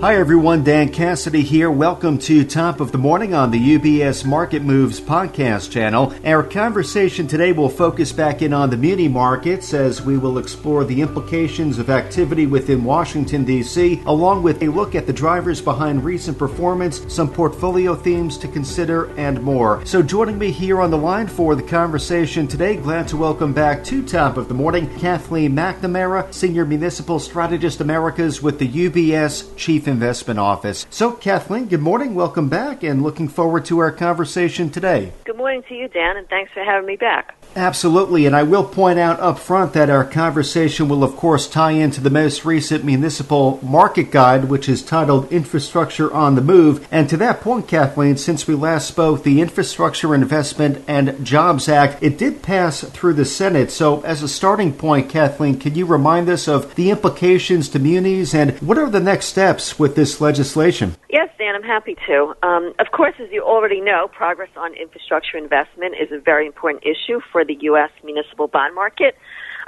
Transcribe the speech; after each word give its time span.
Hi 0.00 0.16
everyone, 0.16 0.64
Dan 0.64 0.88
Cassidy 0.88 1.42
here. 1.42 1.70
Welcome 1.70 2.16
to 2.20 2.42
Top 2.42 2.80
of 2.80 2.90
the 2.90 2.96
Morning 2.96 3.34
on 3.34 3.50
the 3.50 3.76
UBS 3.76 4.24
Market 4.24 4.62
Moves 4.62 4.98
podcast 4.98 5.70
channel. 5.70 6.14
Our 6.24 6.42
conversation 6.42 7.26
today 7.26 7.52
will 7.52 7.68
focus 7.68 8.10
back 8.10 8.40
in 8.40 8.54
on 8.54 8.70
the 8.70 8.78
muni 8.78 9.08
markets 9.08 9.74
as 9.74 10.00
we 10.00 10.16
will 10.16 10.38
explore 10.38 10.84
the 10.84 11.02
implications 11.02 11.78
of 11.78 11.90
activity 11.90 12.46
within 12.46 12.82
Washington, 12.82 13.44
D.C., 13.44 14.00
along 14.06 14.42
with 14.42 14.62
a 14.62 14.68
look 14.68 14.94
at 14.94 15.06
the 15.06 15.12
drivers 15.12 15.60
behind 15.60 16.02
recent 16.02 16.38
performance, 16.38 17.04
some 17.12 17.30
portfolio 17.30 17.94
themes 17.94 18.38
to 18.38 18.48
consider, 18.48 19.14
and 19.18 19.42
more. 19.42 19.84
So 19.84 20.00
joining 20.00 20.38
me 20.38 20.50
here 20.50 20.80
on 20.80 20.90
the 20.90 20.96
line 20.96 21.26
for 21.26 21.54
the 21.54 21.62
conversation 21.62 22.48
today, 22.48 22.76
glad 22.76 23.06
to 23.08 23.18
welcome 23.18 23.52
back 23.52 23.84
to 23.84 24.02
Top 24.02 24.38
of 24.38 24.48
the 24.48 24.54
Morning 24.54 24.88
Kathleen 24.98 25.52
McNamara, 25.52 26.32
Senior 26.32 26.64
Municipal 26.64 27.18
Strategist 27.18 27.82
Americas 27.82 28.40
with 28.40 28.58
the 28.58 28.66
UBS 28.66 29.54
Chief 29.58 29.89
Investment 29.90 30.40
Office. 30.40 30.86
So, 30.88 31.12
Kathleen, 31.12 31.66
good 31.66 31.80
morning. 31.80 32.14
Welcome 32.14 32.48
back 32.48 32.82
and 32.82 33.02
looking 33.02 33.28
forward 33.28 33.64
to 33.66 33.78
our 33.80 33.92
conversation 33.92 34.70
today. 34.70 35.12
Good 35.24 35.36
morning 35.36 35.62
to 35.68 35.74
you, 35.74 35.88
Dan, 35.88 36.16
and 36.16 36.28
thanks 36.28 36.52
for 36.52 36.64
having 36.64 36.86
me 36.86 36.96
back. 36.96 37.36
Absolutely, 37.56 38.26
and 38.26 38.36
I 38.36 38.44
will 38.44 38.62
point 38.62 39.00
out 39.00 39.18
up 39.18 39.40
front 39.40 39.72
that 39.72 39.90
our 39.90 40.04
conversation 40.04 40.88
will, 40.88 41.02
of 41.02 41.16
course, 41.16 41.48
tie 41.48 41.72
into 41.72 42.00
the 42.00 42.08
most 42.08 42.44
recent 42.44 42.84
municipal 42.84 43.58
market 43.60 44.12
guide, 44.12 44.44
which 44.44 44.68
is 44.68 44.84
titled 44.84 45.32
Infrastructure 45.32 46.12
on 46.12 46.36
the 46.36 46.42
Move. 46.42 46.86
And 46.92 47.08
to 47.08 47.16
that 47.16 47.40
point, 47.40 47.66
Kathleen, 47.66 48.16
since 48.16 48.46
we 48.46 48.54
last 48.54 48.86
spoke, 48.86 49.24
the 49.24 49.40
Infrastructure 49.40 50.14
Investment 50.14 50.84
and 50.86 51.26
Jobs 51.26 51.68
Act, 51.68 52.00
it 52.00 52.16
did 52.16 52.40
pass 52.40 52.82
through 52.82 53.14
the 53.14 53.24
Senate. 53.24 53.72
So, 53.72 54.00
as 54.02 54.22
a 54.22 54.28
starting 54.28 54.72
point, 54.72 55.08
Kathleen, 55.08 55.58
can 55.58 55.74
you 55.74 55.86
remind 55.86 56.28
us 56.28 56.46
of 56.46 56.72
the 56.76 56.90
implications 56.90 57.68
to 57.70 57.80
munis 57.80 58.32
and 58.32 58.56
what 58.60 58.78
are 58.78 58.88
the 58.88 59.00
next 59.00 59.26
steps 59.26 59.76
with 59.80 59.96
this 59.96 60.20
legislation? 60.20 60.94
Yes, 61.08 61.30
Dan, 61.38 61.56
I'm 61.56 61.62
happy 61.62 61.96
to. 62.06 62.34
Um, 62.42 62.74
of 62.78 62.92
course, 62.92 63.14
as 63.18 63.28
you 63.32 63.42
already 63.42 63.80
know, 63.80 64.08
progress 64.12 64.50
on 64.56 64.74
infrastructure 64.74 65.38
investment 65.38 65.96
is 66.00 66.12
a 66.12 66.20
very 66.20 66.46
important 66.46 66.84
issue 66.84 67.20
for 67.32 67.44
the 67.44 67.56
U.S. 67.62 67.90
municipal 68.04 68.46
bond 68.46 68.74
market. 68.74 69.16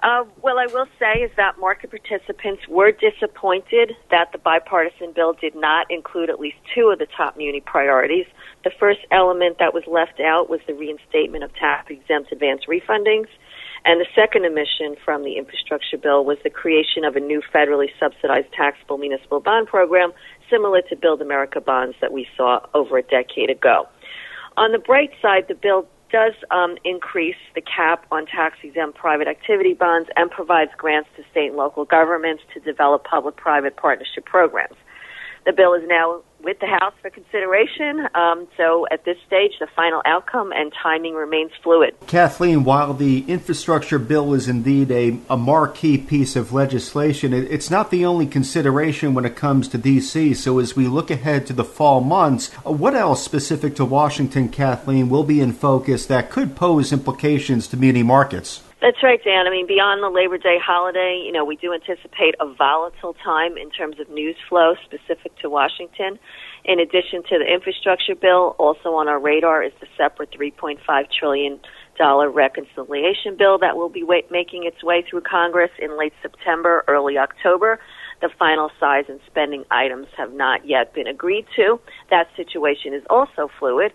Uh, 0.02 0.24
well, 0.42 0.58
I 0.58 0.66
will 0.66 0.86
say 0.98 1.22
is 1.22 1.30
that 1.36 1.58
market 1.58 1.90
participants 1.90 2.66
were 2.68 2.90
disappointed 2.90 3.92
that 4.10 4.32
the 4.32 4.38
bipartisan 4.38 5.12
bill 5.12 5.32
did 5.32 5.54
not 5.54 5.88
include 5.90 6.28
at 6.28 6.40
least 6.40 6.56
two 6.74 6.90
of 6.92 6.98
the 6.98 7.06
top 7.16 7.36
muni 7.36 7.60
priorities. 7.60 8.26
The 8.64 8.72
first 8.78 9.00
element 9.12 9.58
that 9.60 9.72
was 9.72 9.84
left 9.86 10.20
out 10.20 10.50
was 10.50 10.60
the 10.66 10.74
reinstatement 10.74 11.44
of 11.44 11.54
tax 11.54 11.88
exempt 11.88 12.32
advance 12.32 12.62
refundings. 12.68 13.28
And 13.84 14.00
the 14.00 14.06
second 14.14 14.44
omission 14.46 14.94
from 15.04 15.24
the 15.24 15.36
infrastructure 15.36 15.98
bill 15.98 16.24
was 16.24 16.38
the 16.44 16.50
creation 16.50 17.04
of 17.04 17.16
a 17.16 17.20
new 17.20 17.42
federally 17.52 17.88
subsidized 17.98 18.52
taxable 18.52 18.96
municipal 18.96 19.40
bond 19.40 19.66
program 19.66 20.12
similar 20.48 20.82
to 20.82 20.96
Build 20.96 21.20
America 21.20 21.60
bonds 21.60 21.96
that 22.00 22.12
we 22.12 22.26
saw 22.36 22.60
over 22.74 22.98
a 22.98 23.02
decade 23.02 23.50
ago. 23.50 23.88
On 24.56 24.70
the 24.70 24.78
bright 24.78 25.10
side, 25.20 25.46
the 25.48 25.54
bill 25.54 25.88
does 26.12 26.34
um, 26.50 26.76
increase 26.84 27.40
the 27.54 27.62
cap 27.62 28.06
on 28.12 28.26
tax 28.26 28.58
exempt 28.62 28.98
private 28.98 29.26
activity 29.26 29.72
bonds 29.72 30.08
and 30.14 30.30
provides 30.30 30.70
grants 30.76 31.08
to 31.16 31.24
state 31.30 31.48
and 31.48 31.56
local 31.56 31.86
governments 31.86 32.42
to 32.52 32.60
develop 32.60 33.02
public 33.04 33.34
private 33.36 33.76
partnership 33.76 34.24
programs. 34.26 34.76
The 35.44 35.52
bill 35.52 35.74
is 35.74 35.82
now 35.86 36.22
with 36.42 36.58
the 36.60 36.66
House 36.66 36.94
for 37.00 37.10
consideration. 37.10 38.06
Um, 38.14 38.48
so 38.56 38.86
at 38.90 39.04
this 39.04 39.16
stage, 39.26 39.52
the 39.60 39.66
final 39.74 40.02
outcome 40.04 40.52
and 40.52 40.72
timing 40.82 41.14
remains 41.14 41.52
fluid. 41.62 41.94
Kathleen, 42.06 42.64
while 42.64 42.94
the 42.94 43.24
infrastructure 43.28 43.98
bill 43.98 44.34
is 44.34 44.48
indeed 44.48 44.90
a, 44.90 45.18
a 45.30 45.36
marquee 45.36 45.98
piece 45.98 46.36
of 46.36 46.52
legislation, 46.52 47.32
it, 47.32 47.50
it's 47.50 47.70
not 47.70 47.90
the 47.90 48.04
only 48.04 48.26
consideration 48.26 49.14
when 49.14 49.24
it 49.24 49.36
comes 49.36 49.68
to 49.68 49.78
D.C. 49.78 50.34
So 50.34 50.58
as 50.58 50.76
we 50.76 50.86
look 50.88 51.10
ahead 51.10 51.46
to 51.46 51.52
the 51.52 51.64
fall 51.64 52.00
months, 52.00 52.50
uh, 52.66 52.72
what 52.72 52.94
else 52.94 53.24
specific 53.24 53.76
to 53.76 53.84
Washington, 53.84 54.48
Kathleen, 54.48 55.08
will 55.08 55.24
be 55.24 55.40
in 55.40 55.52
focus 55.52 56.06
that 56.06 56.30
could 56.30 56.56
pose 56.56 56.92
implications 56.92 57.68
to 57.68 57.76
muni 57.76 58.02
markets? 58.02 58.62
That's 58.82 59.00
right, 59.00 59.22
Dan. 59.22 59.46
I 59.46 59.50
mean, 59.50 59.68
beyond 59.68 60.02
the 60.02 60.10
Labor 60.10 60.38
Day 60.38 60.58
holiday, 60.58 61.22
you 61.24 61.30
know, 61.30 61.44
we 61.44 61.54
do 61.54 61.72
anticipate 61.72 62.34
a 62.40 62.52
volatile 62.52 63.14
time 63.22 63.56
in 63.56 63.70
terms 63.70 64.00
of 64.00 64.10
news 64.10 64.34
flow 64.48 64.74
specific 64.84 65.38
to 65.38 65.48
Washington. 65.48 66.18
In 66.64 66.80
addition 66.80 67.22
to 67.30 67.38
the 67.38 67.46
infrastructure 67.46 68.16
bill, 68.16 68.56
also 68.58 68.98
on 68.98 69.06
our 69.06 69.20
radar 69.20 69.62
is 69.62 69.70
the 69.80 69.86
separate 69.96 70.32
$3.5 70.32 70.82
trillion 71.16 71.60
reconciliation 72.34 73.36
bill 73.38 73.56
that 73.58 73.76
will 73.76 73.88
be 73.88 74.02
making 74.32 74.64
its 74.64 74.82
way 74.82 75.04
through 75.08 75.20
Congress 75.20 75.70
in 75.78 75.96
late 75.96 76.12
September, 76.20 76.82
early 76.88 77.16
October. 77.16 77.78
The 78.20 78.30
final 78.36 78.68
size 78.80 79.04
and 79.08 79.20
spending 79.26 79.62
items 79.70 80.08
have 80.16 80.32
not 80.32 80.66
yet 80.66 80.92
been 80.92 81.06
agreed 81.06 81.46
to. 81.54 81.78
That 82.10 82.26
situation 82.36 82.94
is 82.94 83.04
also 83.08 83.48
fluid. 83.60 83.92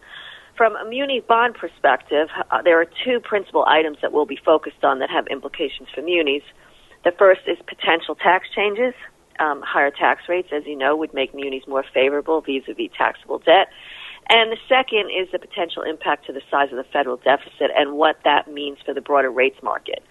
From 0.57 0.75
a 0.75 0.83
muni 0.83 1.19
bond 1.19 1.53
perspective, 1.53 2.29
uh, 2.49 2.63
there 2.63 2.81
are 2.81 2.87
two 3.05 3.19
principal 3.19 3.63
items 3.67 3.99
that 4.01 4.11
we'll 4.11 4.25
be 4.25 4.39
focused 4.43 4.83
on 4.83 4.97
that 4.99 5.09
have 5.11 5.27
implications 5.27 5.87
for 5.93 6.01
munis. 6.01 6.41
The 7.03 7.11
first 7.11 7.41
is 7.45 7.59
potential 7.67 8.15
tax 8.15 8.47
changes. 8.55 8.95
Um, 9.39 9.61
higher 9.61 9.91
tax 9.91 10.23
rates, 10.27 10.49
as 10.51 10.63
you 10.65 10.75
know, 10.75 10.95
would 10.95 11.13
make 11.13 11.35
munis 11.35 11.67
more 11.67 11.85
favorable 11.93 12.41
vis-a-vis 12.41 12.89
taxable 12.97 13.37
debt. 13.37 13.67
And 14.29 14.51
the 14.51 14.57
second 14.67 15.11
is 15.11 15.29
the 15.31 15.37
potential 15.37 15.83
impact 15.83 16.25
to 16.25 16.33
the 16.33 16.41
size 16.49 16.69
of 16.71 16.77
the 16.77 16.89
federal 16.91 17.17
deficit 17.17 17.69
and 17.77 17.93
what 17.93 18.17
that 18.23 18.51
means 18.51 18.79
for 18.83 18.95
the 18.95 19.01
broader 19.01 19.29
rates 19.29 19.61
market. 19.61 20.03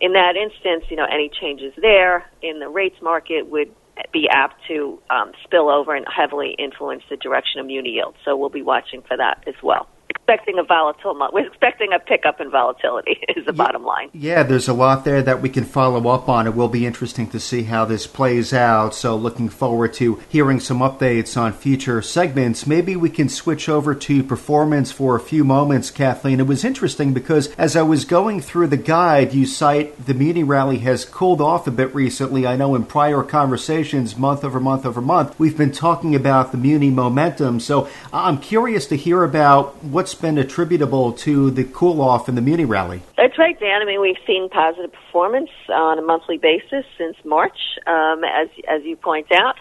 In 0.00 0.14
that 0.14 0.34
instance, 0.34 0.84
you 0.90 0.96
know, 0.96 1.06
any 1.06 1.30
changes 1.30 1.72
there 1.80 2.28
in 2.42 2.58
the 2.58 2.68
rates 2.68 3.00
market 3.00 3.46
would 3.46 3.72
be 4.12 4.28
apt 4.28 4.54
to 4.68 4.98
um, 5.10 5.32
spill 5.44 5.68
over 5.68 5.94
and 5.94 6.06
heavily 6.14 6.54
influence 6.58 7.02
the 7.10 7.16
direction 7.16 7.60
of 7.60 7.66
muni 7.66 7.90
yields. 7.90 8.16
So 8.24 8.36
we'll 8.36 8.48
be 8.48 8.62
watching 8.62 9.02
for 9.02 9.16
that 9.16 9.44
as 9.46 9.54
well 9.62 9.88
expecting 10.22 10.58
a 10.58 10.62
volatile 10.62 11.14
month. 11.14 11.34
We're 11.34 11.46
expecting 11.46 11.92
a 11.92 11.98
pickup 11.98 12.40
in 12.40 12.50
volatility. 12.50 13.18
Is 13.36 13.44
the 13.44 13.52
yeah, 13.52 13.64
bottom 13.64 13.84
line. 13.84 14.10
Yeah, 14.12 14.42
there's 14.42 14.68
a 14.68 14.72
lot 14.72 15.04
there 15.04 15.22
that 15.22 15.42
we 15.42 15.48
can 15.48 15.64
follow 15.64 16.08
up 16.08 16.28
on. 16.28 16.46
It 16.46 16.54
will 16.54 16.68
be 16.68 16.86
interesting 16.86 17.28
to 17.30 17.40
see 17.40 17.64
how 17.64 17.84
this 17.84 18.06
plays 18.06 18.52
out. 18.52 18.94
So, 18.94 19.16
looking 19.16 19.48
forward 19.48 19.94
to 19.94 20.22
hearing 20.28 20.60
some 20.60 20.78
updates 20.78 21.36
on 21.36 21.52
future 21.52 22.02
segments. 22.02 22.66
Maybe 22.66 22.94
we 22.94 23.10
can 23.10 23.28
switch 23.28 23.68
over 23.68 23.94
to 23.94 24.22
performance 24.22 24.92
for 24.92 25.16
a 25.16 25.20
few 25.20 25.44
moments, 25.44 25.90
Kathleen. 25.90 26.40
It 26.40 26.46
was 26.46 26.64
interesting 26.64 27.12
because 27.12 27.52
as 27.56 27.74
I 27.74 27.82
was 27.82 28.04
going 28.04 28.40
through 28.40 28.68
the 28.68 28.76
guide, 28.76 29.34
you 29.34 29.44
cite 29.46 30.06
the 30.06 30.14
muni 30.14 30.44
rally 30.44 30.78
has 30.78 31.04
cooled 31.04 31.40
off 31.40 31.66
a 31.66 31.70
bit 31.70 31.94
recently. 31.94 32.46
I 32.46 32.56
know 32.56 32.74
in 32.74 32.84
prior 32.84 33.22
conversations, 33.22 34.16
month 34.16 34.44
over 34.44 34.60
month 34.60 34.86
over 34.86 35.00
month, 35.00 35.38
we've 35.38 35.56
been 35.56 35.72
talking 35.72 36.14
about 36.14 36.52
the 36.52 36.58
muni 36.58 36.90
momentum. 36.90 37.60
So, 37.60 37.88
I'm 38.12 38.38
curious 38.38 38.86
to 38.86 38.96
hear 38.96 39.24
about 39.24 39.82
what's 39.82 40.11
what's 40.12 40.20
been 40.20 40.36
attributable 40.36 41.12
to 41.12 41.50
the 41.50 41.64
cool 41.64 42.02
off 42.02 42.28
in 42.28 42.34
the 42.34 42.42
Muni 42.42 42.66
rally? 42.66 43.00
That's 43.16 43.38
right, 43.38 43.58
Dan. 43.58 43.80
I 43.80 43.86
mean, 43.86 44.00
we've 44.00 44.20
seen 44.26 44.50
positive 44.50 44.92
performance 44.92 45.48
on 45.70 45.98
a 45.98 46.02
monthly 46.02 46.36
basis 46.36 46.84
since 46.98 47.16
March, 47.24 47.56
um, 47.86 48.22
as 48.22 48.48
as 48.68 48.82
you 48.84 48.96
point 48.96 49.28
out. 49.32 49.54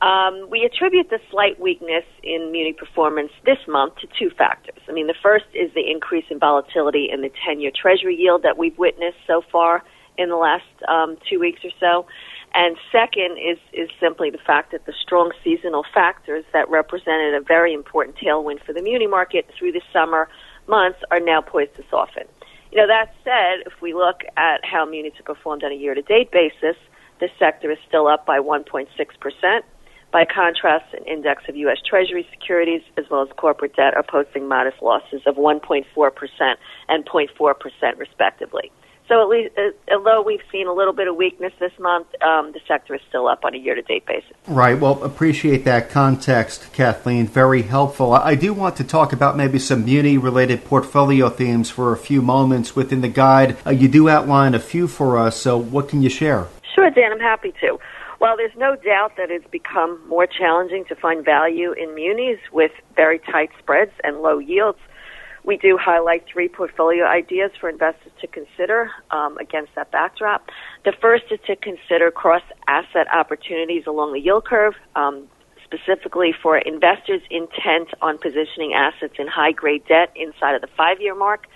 Um, 0.00 0.48
we 0.50 0.64
attribute 0.64 1.10
the 1.10 1.18
slight 1.30 1.60
weakness 1.60 2.04
in 2.22 2.52
muni 2.52 2.72
performance 2.72 3.32
this 3.44 3.58
month 3.68 3.96
to 3.96 4.06
two 4.18 4.30
factors. 4.30 4.80
I 4.88 4.92
mean, 4.92 5.08
the 5.08 5.16
first 5.22 5.46
is 5.52 5.70
the 5.74 5.90
increase 5.90 6.24
in 6.30 6.38
volatility 6.38 7.08
in 7.12 7.20
the 7.20 7.30
10 7.46 7.60
year 7.60 7.70
Treasury 7.74 8.16
yield 8.16 8.42
that 8.44 8.56
we've 8.56 8.76
witnessed 8.78 9.18
so 9.26 9.42
far 9.52 9.82
in 10.16 10.30
the 10.30 10.36
last 10.36 10.64
um, 10.88 11.16
two 11.28 11.38
weeks 11.38 11.60
or 11.64 11.70
so. 11.80 12.06
And 12.56 12.78
second 12.90 13.36
is, 13.36 13.58
is 13.74 13.90
simply 14.00 14.30
the 14.30 14.38
fact 14.38 14.72
that 14.72 14.86
the 14.86 14.94
strong 15.02 15.30
seasonal 15.44 15.84
factors 15.92 16.42
that 16.54 16.70
represented 16.70 17.34
a 17.34 17.40
very 17.40 17.74
important 17.74 18.16
tailwind 18.16 18.64
for 18.64 18.72
the 18.72 18.80
muni 18.80 19.06
market 19.06 19.44
through 19.58 19.72
the 19.72 19.82
summer 19.92 20.26
months 20.66 20.98
are 21.10 21.20
now 21.20 21.42
poised 21.42 21.76
to 21.76 21.84
soften. 21.90 22.24
You 22.72 22.78
know, 22.78 22.86
that 22.86 23.14
said, 23.24 23.66
if 23.66 23.82
we 23.82 23.92
look 23.92 24.22
at 24.38 24.64
how 24.64 24.86
munis 24.86 25.12
have 25.18 25.26
performed 25.26 25.64
on 25.64 25.70
a 25.70 25.74
year 25.74 25.94
to 25.94 26.00
date 26.00 26.30
basis, 26.30 26.76
this 27.20 27.30
sector 27.38 27.70
is 27.70 27.78
still 27.86 28.08
up 28.08 28.24
by 28.24 28.38
1.6%. 28.38 28.88
By 30.10 30.24
contrast, 30.24 30.94
an 30.94 31.04
index 31.04 31.42
of 31.50 31.56
U.S. 31.56 31.78
Treasury 31.86 32.26
securities 32.32 32.80
as 32.96 33.04
well 33.10 33.20
as 33.20 33.28
corporate 33.36 33.76
debt 33.76 33.94
are 33.94 34.02
posting 34.02 34.48
modest 34.48 34.80
losses 34.80 35.20
of 35.26 35.36
1.4% 35.36 35.84
and 36.88 37.04
0.4% 37.04 37.98
respectively. 37.98 38.72
So 39.08 39.22
at 39.22 39.28
least, 39.28 39.54
uh, 39.56 39.94
although 39.94 40.20
we've 40.20 40.42
seen 40.50 40.66
a 40.66 40.72
little 40.72 40.92
bit 40.92 41.06
of 41.06 41.14
weakness 41.14 41.52
this 41.60 41.72
month, 41.78 42.08
um, 42.22 42.52
the 42.52 42.60
sector 42.66 42.94
is 42.94 43.00
still 43.08 43.28
up 43.28 43.44
on 43.44 43.54
a 43.54 43.56
year-to-date 43.56 44.04
basis. 44.04 44.32
Right. 44.48 44.78
Well, 44.78 45.02
appreciate 45.04 45.64
that 45.64 45.90
context, 45.90 46.72
Kathleen. 46.72 47.28
Very 47.28 47.62
helpful. 47.62 48.12
I 48.12 48.34
do 48.34 48.52
want 48.52 48.76
to 48.76 48.84
talk 48.84 49.12
about 49.12 49.36
maybe 49.36 49.60
some 49.60 49.84
muni-related 49.84 50.64
portfolio 50.64 51.28
themes 51.28 51.70
for 51.70 51.92
a 51.92 51.96
few 51.96 52.20
moments 52.20 52.74
within 52.74 53.00
the 53.00 53.08
guide. 53.08 53.56
Uh, 53.64 53.70
you 53.70 53.86
do 53.86 54.08
outline 54.08 54.54
a 54.54 54.60
few 54.60 54.88
for 54.88 55.18
us. 55.18 55.36
So, 55.36 55.56
what 55.56 55.88
can 55.88 56.02
you 56.02 56.10
share? 56.10 56.48
Sure, 56.74 56.90
Dan. 56.90 57.12
I'm 57.12 57.20
happy 57.20 57.52
to. 57.60 57.78
Well, 58.18 58.36
there's 58.36 58.56
no 58.56 58.76
doubt 58.76 59.12
that 59.18 59.30
it's 59.30 59.46
become 59.48 60.00
more 60.08 60.26
challenging 60.26 60.84
to 60.86 60.96
find 60.96 61.24
value 61.24 61.72
in 61.72 61.94
munis 61.94 62.40
with 62.52 62.72
very 62.96 63.18
tight 63.18 63.50
spreads 63.58 63.92
and 64.02 64.18
low 64.20 64.38
yields. 64.38 64.78
We 65.46 65.56
do 65.56 65.78
highlight 65.80 66.24
three 66.30 66.48
portfolio 66.48 67.04
ideas 67.04 67.52
for 67.60 67.70
investors 67.70 68.12
to 68.20 68.26
consider 68.26 68.90
um, 69.12 69.38
against 69.38 69.76
that 69.76 69.92
backdrop. 69.92 70.50
The 70.84 70.92
first 71.00 71.24
is 71.30 71.38
to 71.46 71.54
consider 71.54 72.10
cross 72.10 72.42
asset 72.66 73.06
opportunities 73.14 73.84
along 73.86 74.12
the 74.12 74.20
yield 74.20 74.44
curve. 74.44 74.74
Um, 74.96 75.28
specifically 75.64 76.32
for 76.42 76.58
investors 76.58 77.20
intent 77.28 77.88
on 78.00 78.18
positioning 78.18 78.72
assets 78.72 79.14
in 79.18 79.26
high 79.26 79.50
grade 79.50 79.82
debt 79.88 80.12
inside 80.14 80.54
of 80.54 80.60
the 80.60 80.68
five 80.76 81.00
year 81.00 81.14
mark. 81.14 81.46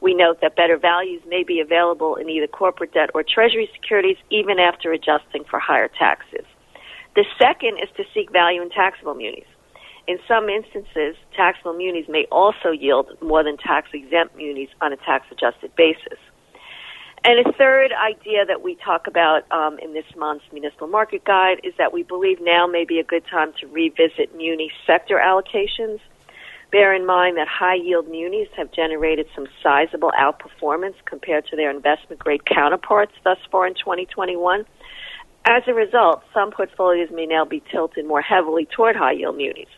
We 0.00 0.12
note 0.12 0.40
that 0.40 0.56
better 0.56 0.76
values 0.76 1.22
may 1.28 1.44
be 1.44 1.60
available 1.60 2.16
in 2.16 2.28
either 2.28 2.48
corporate 2.48 2.92
debt 2.92 3.10
or 3.14 3.22
treasury 3.22 3.68
securities 3.72 4.16
even 4.30 4.58
after 4.58 4.92
adjusting 4.92 5.44
for 5.48 5.60
higher 5.60 5.88
taxes. 5.88 6.44
The 7.14 7.24
second 7.38 7.78
is 7.78 7.88
to 7.96 8.04
seek 8.12 8.32
value 8.32 8.60
in 8.60 8.70
taxable 8.70 9.14
munis. 9.14 9.46
In 10.10 10.18
some 10.26 10.48
instances, 10.48 11.14
taxable 11.36 11.72
munis 11.72 12.08
may 12.08 12.26
also 12.32 12.72
yield 12.72 13.16
more 13.22 13.44
than 13.44 13.56
tax 13.56 13.90
exempt 13.94 14.34
munis 14.36 14.68
on 14.80 14.92
a 14.92 14.96
tax 14.96 15.24
adjusted 15.30 15.70
basis. 15.76 16.18
And 17.22 17.46
a 17.46 17.52
third 17.52 17.92
idea 17.92 18.44
that 18.44 18.60
we 18.60 18.74
talk 18.74 19.06
about 19.06 19.44
um, 19.52 19.78
in 19.78 19.94
this 19.94 20.06
month's 20.16 20.44
municipal 20.52 20.88
market 20.88 21.24
guide 21.24 21.60
is 21.62 21.74
that 21.78 21.92
we 21.92 22.02
believe 22.02 22.38
now 22.40 22.66
may 22.66 22.84
be 22.84 22.98
a 22.98 23.04
good 23.04 23.24
time 23.30 23.52
to 23.60 23.68
revisit 23.68 24.34
muni 24.36 24.72
sector 24.84 25.22
allocations. 25.24 26.00
Bear 26.72 26.92
in 26.92 27.06
mind 27.06 27.36
that 27.36 27.46
high 27.46 27.76
yield 27.76 28.08
munis 28.08 28.48
have 28.56 28.72
generated 28.72 29.28
some 29.32 29.46
sizable 29.62 30.10
outperformance 30.18 30.96
compared 31.04 31.46
to 31.50 31.56
their 31.56 31.70
investment 31.70 32.18
grade 32.18 32.44
counterparts 32.46 33.12
thus 33.22 33.38
far 33.52 33.64
in 33.68 33.74
2021. 33.74 34.66
As 35.44 35.62
a 35.68 35.72
result, 35.72 36.24
some 36.34 36.50
portfolios 36.50 37.10
may 37.12 37.26
now 37.26 37.44
be 37.44 37.62
tilted 37.70 38.06
more 38.06 38.22
heavily 38.22 38.66
toward 38.66 38.96
high 38.96 39.12
yield 39.12 39.36
munis. 39.36 39.68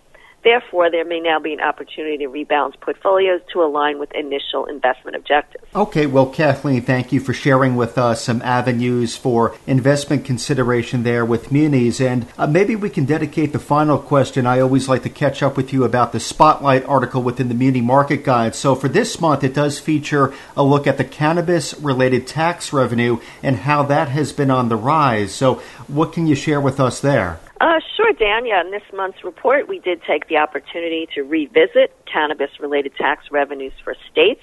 Therefore, 0.44 0.90
there 0.90 1.04
may 1.04 1.20
now 1.20 1.38
be 1.38 1.52
an 1.52 1.60
opportunity 1.60 2.18
to 2.18 2.28
rebalance 2.28 2.78
portfolios 2.80 3.40
to 3.52 3.62
align 3.62 4.00
with 4.00 4.12
initial 4.12 4.64
investment 4.66 5.16
objectives. 5.16 5.64
Okay, 5.74 6.06
well, 6.06 6.26
Kathleen, 6.26 6.82
thank 6.82 7.12
you 7.12 7.20
for 7.20 7.32
sharing 7.32 7.76
with 7.76 7.96
us 7.96 8.22
some 8.22 8.42
avenues 8.42 9.16
for 9.16 9.54
investment 9.68 10.24
consideration 10.24 11.04
there 11.04 11.24
with 11.24 11.52
munis. 11.52 12.00
And 12.00 12.26
uh, 12.36 12.48
maybe 12.48 12.74
we 12.74 12.90
can 12.90 13.04
dedicate 13.04 13.52
the 13.52 13.60
final 13.60 13.98
question. 13.98 14.46
I 14.46 14.58
always 14.58 14.88
like 14.88 15.04
to 15.04 15.08
catch 15.08 15.42
up 15.42 15.56
with 15.56 15.72
you 15.72 15.84
about 15.84 16.12
the 16.12 16.18
Spotlight 16.20 16.84
article 16.86 17.22
within 17.22 17.48
the 17.48 17.54
Muni 17.54 17.80
Market 17.80 18.24
Guide. 18.24 18.56
So 18.56 18.74
for 18.74 18.88
this 18.88 19.20
month, 19.20 19.44
it 19.44 19.54
does 19.54 19.78
feature 19.78 20.34
a 20.56 20.64
look 20.64 20.88
at 20.88 20.98
the 20.98 21.04
cannabis 21.04 21.72
related 21.78 22.26
tax 22.26 22.72
revenue 22.72 23.20
and 23.42 23.58
how 23.58 23.84
that 23.84 24.08
has 24.08 24.32
been 24.32 24.50
on 24.50 24.68
the 24.68 24.76
rise. 24.76 25.32
So, 25.32 25.62
what 25.86 26.12
can 26.12 26.26
you 26.26 26.34
share 26.34 26.60
with 26.60 26.80
us 26.80 27.00
there? 27.00 27.38
Uh, 27.62 27.78
sure, 27.96 28.12
Dan. 28.12 28.44
Yeah, 28.44 28.60
in 28.60 28.72
this 28.72 28.82
month's 28.92 29.22
report, 29.22 29.68
we 29.68 29.78
did 29.78 30.02
take 30.02 30.26
the 30.26 30.36
opportunity 30.36 31.06
to 31.14 31.22
revisit 31.22 31.94
cannabis 32.12 32.50
related 32.58 32.92
tax 32.96 33.26
revenues 33.30 33.72
for 33.84 33.94
states. 34.10 34.42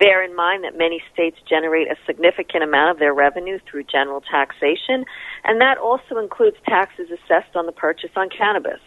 Bear 0.00 0.24
in 0.24 0.34
mind 0.34 0.64
that 0.64 0.78
many 0.78 1.02
states 1.12 1.36
generate 1.46 1.88
a 1.88 1.96
significant 2.06 2.64
amount 2.64 2.92
of 2.92 2.98
their 2.98 3.12
revenue 3.12 3.58
through 3.70 3.84
general 3.84 4.22
taxation, 4.22 5.04
and 5.44 5.60
that 5.60 5.76
also 5.76 6.16
includes 6.16 6.56
taxes 6.64 7.08
assessed 7.10 7.54
on 7.54 7.66
the 7.66 7.72
purchase 7.72 8.12
on 8.16 8.30
cannabis. 8.30 8.80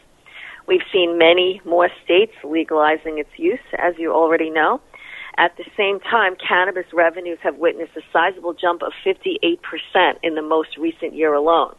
We've 0.67 0.87
seen 0.91 1.19
many 1.19 1.61
more 1.63 1.89
states 2.03 2.33
legalizing 2.43 3.19
its 3.19 3.37
use, 3.37 3.59
as 3.77 3.93
you 3.99 4.11
already 4.11 4.49
know. 4.49 4.81
At 5.37 5.55
the 5.57 5.65
same 5.77 5.99
time, 5.99 6.33
cannabis 6.35 6.87
revenues 6.93 7.37
have 7.43 7.57
witnessed 7.57 7.95
a 7.95 8.01
sizable 8.11 8.55
jump 8.55 8.81
of 8.81 8.91
58% 9.05 9.59
in 10.23 10.33
the 10.33 10.41
most 10.41 10.77
recent 10.77 11.13
year 11.13 11.35
alone. 11.35 11.75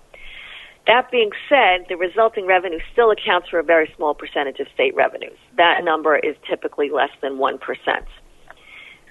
That 0.87 1.11
being 1.11 1.31
said, 1.49 1.87
the 1.88 1.96
resulting 1.96 2.46
revenue 2.46 2.81
still 2.93 3.11
accounts 3.11 3.49
for 3.49 3.58
a 3.58 3.62
very 3.62 3.93
small 3.96 4.14
percentage 4.14 4.58
of 4.58 4.67
state 4.75 4.94
revenues. 4.94 5.38
That 5.56 5.84
number 5.84 6.17
is 6.17 6.34
typically 6.49 6.90
less 6.90 7.11
than 7.20 7.38
1%. 7.38 7.58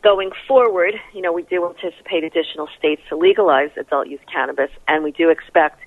Going 0.04 0.32
forward, 0.48 0.96
you 1.14 1.22
know, 1.22 1.32
we 1.32 1.44
do 1.44 1.66
anticipate 1.68 2.24
additional 2.24 2.68
states 2.78 3.02
to 3.10 3.16
legalize 3.16 3.70
adult 3.78 4.08
use 4.08 4.20
cannabis, 4.32 4.72
and 4.88 5.04
we 5.04 5.12
do 5.12 5.30
expect 5.30 5.80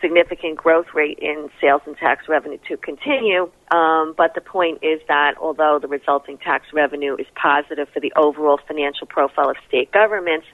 significant 0.00 0.56
growth 0.56 0.86
rate 0.94 1.18
in 1.18 1.48
sales 1.60 1.80
and 1.86 1.96
tax 1.96 2.28
revenue 2.28 2.58
to 2.68 2.76
continue. 2.76 3.50
Um, 3.70 4.14
but 4.16 4.34
the 4.34 4.42
point 4.42 4.80
is 4.82 5.00
that 5.08 5.34
although 5.40 5.78
the 5.80 5.88
resulting 5.88 6.36
tax 6.36 6.66
revenue 6.74 7.16
is 7.18 7.26
positive 7.34 7.88
for 7.88 8.00
the 8.00 8.12
overall 8.14 8.60
financial 8.68 9.06
profile 9.06 9.48
of 9.48 9.56
state 9.66 9.90
governments, 9.92 10.46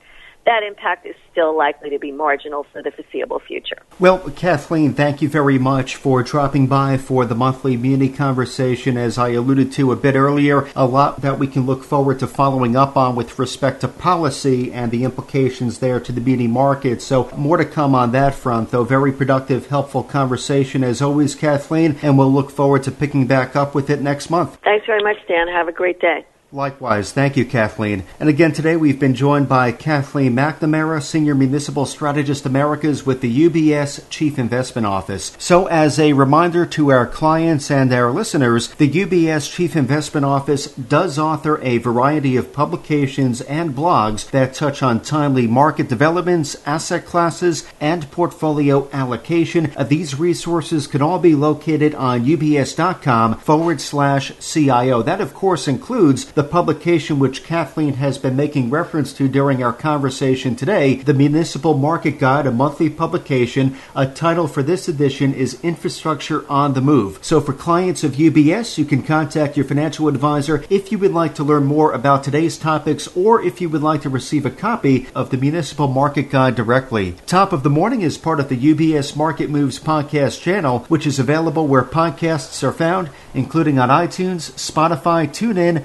that 0.46 0.62
impact 0.62 1.06
is 1.06 1.14
still 1.31 1.56
likely 1.56 1.90
to 1.90 1.98
be 1.98 2.10
marginal 2.10 2.66
for 2.72 2.82
the 2.82 2.90
foreseeable 2.90 3.38
future. 3.38 3.76
Well, 3.98 4.19
Kathleen, 4.31 4.94
thank 4.94 5.22
you 5.22 5.28
very 5.28 5.58
much 5.58 5.96
for 5.96 6.22
dropping 6.22 6.66
by 6.66 6.96
for 6.96 7.25
the 7.25 7.34
monthly 7.34 7.76
Muni 7.76 8.08
conversation. 8.08 8.96
As 8.96 9.19
I 9.19 9.31
alluded 9.31 9.70
to 9.72 9.92
a 9.92 9.96
bit 9.96 10.14
earlier, 10.14 10.69
a 10.75 10.87
lot 10.87 11.20
that 11.20 11.38
we 11.38 11.46
can 11.46 11.66
look 11.66 11.84
forward 11.84 12.19
to 12.20 12.26
following 12.26 12.75
up 12.75 12.96
on 12.96 13.14
with 13.14 13.38
respect 13.38 13.82
to 13.82 13.88
policy 13.88 14.72
and 14.72 14.90
the 14.90 15.04
implications 15.04 15.78
there 15.78 16.00
to 16.00 16.12
the 16.12 16.20
Muni 16.20 16.46
market. 16.46 17.02
So, 17.02 17.31
more 17.36 17.56
to 17.56 17.64
come 17.64 17.94
on 17.94 18.12
that 18.12 18.34
front, 18.34 18.70
though. 18.70 18.84
Very 18.84 19.12
productive, 19.12 19.66
helpful 19.66 20.02
conversation 20.02 20.82
as 20.82 21.02
always, 21.02 21.34
Kathleen, 21.34 21.98
and 22.02 22.16
we'll 22.16 22.32
look 22.32 22.50
forward 22.50 22.82
to 22.84 22.90
picking 22.90 23.26
back 23.26 23.54
up 23.54 23.75
with 23.75 23.90
it 23.90 24.00
next 24.00 24.31
month. 24.31 24.58
Thanks 24.64 24.86
very 24.86 25.02
much, 25.02 25.19
Dan. 25.28 25.48
Have 25.48 25.69
a 25.69 25.72
great 25.72 26.00
day. 26.00 26.25
Likewise. 26.52 27.12
Thank 27.12 27.37
you, 27.37 27.44
Kathleen. 27.44 28.02
And 28.19 28.29
again, 28.29 28.50
today 28.50 28.75
we've 28.75 28.99
been 28.99 29.14
joined 29.14 29.49
by 29.49 29.70
Kathleen 29.70 30.35
McNamara, 30.35 31.00
Senior 31.00 31.37
Municipal 31.37 31.87
Strategist 31.87 32.44
Americas 32.44 33.06
with 33.06 33.20
the 33.20 33.49
UBS 33.49 34.02
Chief 34.11 34.37
Investment 34.37 34.85
Office. 34.85 35.31
So, 35.38 35.67
as 35.67 36.00
a 36.00 36.12
reminder 36.12 36.67
to 36.67 36.91
our 36.91 37.06
clients 37.06 37.70
and 37.70 37.93
our 37.93 38.11
listeners, 38.11 38.67
the 38.75 38.91
UBS 38.91 39.49
Chief 39.49 39.76
Investment 39.76 40.26
Office 40.26 40.67
does 40.75 41.20
author 41.20 41.61
a 41.62 41.79
variety 41.79 42.37
of 42.37 42.53
publications 42.53 43.43
and 43.43 43.70
blogs 43.70 44.29
that 44.32 44.53
touch 44.53 44.82
on 44.82 44.99
timely 45.03 45.46
market 45.46 45.88
developments, 45.88 46.56
asset 46.67 47.05
classes, 47.05 47.64
and 47.81 48.11
portfolio 48.11 48.88
allocation. 48.93 49.73
Uh, 49.76 49.85
these 49.85 50.19
resources 50.19 50.88
can 50.88 51.00
all 51.00 51.20
be 51.20 51.37
located 51.37 51.94
on 51.94 52.25
ubs.com 52.25 53.37
forward 53.37 53.81
slash 53.81 54.32
CIO. 54.41 55.00
That, 55.03 55.20
of 55.20 55.32
course, 55.32 55.69
includes 55.69 56.25
the 56.40 56.48
publication 56.48 57.19
which 57.19 57.44
Kathleen 57.44 57.92
has 57.94 58.16
been 58.16 58.34
making 58.34 58.70
reference 58.70 59.12
to 59.12 59.28
during 59.28 59.62
our 59.62 59.75
conversation 59.75 60.56
today, 60.56 60.94
the 60.94 61.12
Municipal 61.12 61.75
Market 61.75 62.19
Guide, 62.19 62.46
a 62.46 62.50
monthly 62.50 62.88
publication. 62.88 63.76
A 63.94 64.06
title 64.06 64.48
for 64.48 64.62
this 64.62 64.88
edition 64.88 65.34
is 65.34 65.62
Infrastructure 65.62 66.50
on 66.50 66.72
the 66.72 66.81
Move. 66.81 67.19
So 67.20 67.42
for 67.42 67.52
clients 67.52 68.04
of 68.04 68.12
UBS, 68.12 68.78
you 68.78 68.87
can 68.87 69.02
contact 69.02 69.58
your 69.58 69.66
financial 69.66 70.08
advisor 70.08 70.64
if 70.70 70.90
you 70.90 70.98
would 71.00 71.12
like 71.12 71.34
to 71.34 71.44
learn 71.44 71.66
more 71.66 71.92
about 71.92 72.25
today's 72.25 72.56
topics 72.56 73.06
or 73.14 73.43
if 73.43 73.60
you 73.60 73.69
would 73.69 73.82
like 73.82 74.00
to 74.00 74.08
receive 74.08 74.46
a 74.46 74.50
copy 74.50 75.08
of 75.15 75.29
the 75.29 75.36
Municipal 75.36 75.88
Market 75.88 76.31
Guide 76.31 76.55
directly. 76.55 77.17
Top 77.26 77.53
of 77.53 77.65
the 77.65 77.69
Morning 77.69 78.00
is 78.00 78.17
part 78.17 78.41
of 78.41 78.48
the 78.48 78.56
UBS 78.56 79.15
Market 79.15 79.50
Moves 79.50 79.79
podcast 79.79 80.41
channel, 80.41 80.86
which 80.88 81.06
is 81.06 81.19
available 81.19 81.67
where 81.67 81.84
podcasts 81.84 82.62
are 82.62 82.72
found, 82.72 83.10
including 83.34 83.79
on 83.79 83.91
iTunes, 83.91 84.53
Spotify, 84.53 85.29
TuneIn, 85.29 85.84